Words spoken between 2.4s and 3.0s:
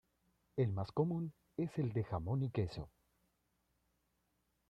y queso.